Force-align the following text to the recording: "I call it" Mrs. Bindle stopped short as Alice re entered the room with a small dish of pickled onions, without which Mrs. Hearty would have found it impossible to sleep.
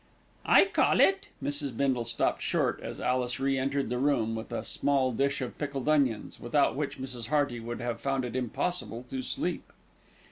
"I 0.47 0.65
call 0.65 0.99
it" 0.99 1.27
Mrs. 1.43 1.77
Bindle 1.77 2.05
stopped 2.05 2.41
short 2.41 2.79
as 2.81 2.99
Alice 2.99 3.39
re 3.39 3.55
entered 3.59 3.89
the 3.91 3.99
room 3.99 4.33
with 4.33 4.51
a 4.51 4.63
small 4.63 5.11
dish 5.11 5.41
of 5.41 5.55
pickled 5.59 5.87
onions, 5.87 6.39
without 6.39 6.75
which 6.75 6.97
Mrs. 6.97 7.27
Hearty 7.27 7.59
would 7.59 7.81
have 7.81 8.01
found 8.01 8.25
it 8.25 8.35
impossible 8.35 9.05
to 9.11 9.21
sleep. 9.21 9.71